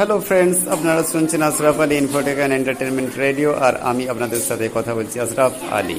[0.00, 4.92] Hello friends আপনারা শুনছেন Ashraf Ali Infotech and entertainment radio আর আমি আপনাদের সাথে কথা
[4.98, 5.98] বলছি আশরাফ আলী।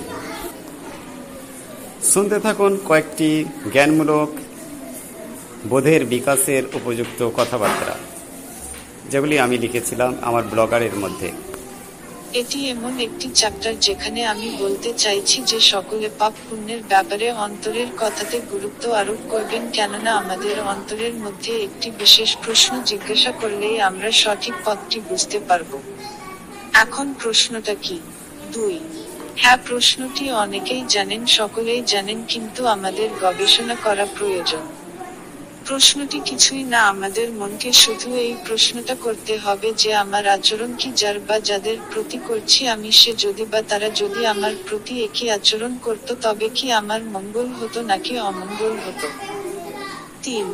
[2.13, 3.29] শুনতে থাকুন কয়েকটি
[3.73, 4.29] জ্ঞানমূলক
[5.71, 7.93] বোধের বিকাশের উপযুক্ত কথাবার্তা,
[9.11, 11.29] যেগুলি আমি লিখেছিলাম আমার ব্লগারের মধ্যে।
[12.33, 18.41] এটি এমন একটি চ্যাপ্টার যেখানে আমি বলতে চাইছি যে সকলে পাপ পুণ্যের ব্যাপারে অন্তরের কথাতে
[18.51, 25.01] গুরুত্ব আরোপ করবেন কেননা আমাদের অন্তরের মধ্যে একটি বিশেষ প্রশ্ন জিজ্ঞাসা করলেই আমরা সঠিক পথটি
[25.09, 25.79] বুঝতে পারব।
[26.73, 27.99] এখন প্রশ্নটা কি?
[28.53, 28.79] দুই।
[29.37, 34.63] হ্যাঁ প্রশ্নটি অনেকেই জানেন, সকলেই জানেন, কিন্তু আমাদের গবেষণা করা প্রয়োজন।
[35.67, 41.17] প্রশ্নটি কিছুই না, আমাদের মনকে শুধু এই প্রশ্নটা করতে হবে যে আমার আচরণ কি যার
[41.27, 46.07] বা যাদের প্রতি করছি আমি, সে যদি বা তারা যদি আমার প্রতি একই আচরণ করত,
[46.21, 49.07] তবে কি আমার মঙ্গল হতো নাকি অমঙ্গল হতো?
[50.23, 50.45] তিন,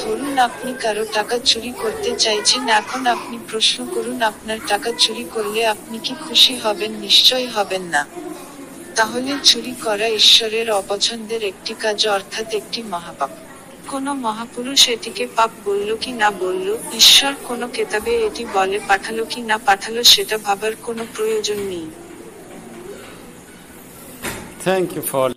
[0.00, 5.60] ধরুন আপনি কারও টাকা চুরি করতে চাইছেন, এখন আপনি প্রশ্ন করুন আপনার টাকা চুরি করলে
[5.66, 8.02] আপনি কি খুশি হবেন, নিশ্চয় হবেন না।
[8.96, 13.32] তাহলে চুরি করা ঈশ্বরের অপছন্দের একটি কাজ, অর্থাৎ একটি মহাপাপ।
[13.88, 16.66] কোন মহাপুরুষ এটিকে পাপ বলল কি না বলল?
[16.92, 21.86] ঈশ্বর কোন কেতাবে এটি বলে পাঠালো কি না পাঠালো সেটা ভাবার কোনো প্রয়োজন নেই।
[24.64, 25.28] Thank you for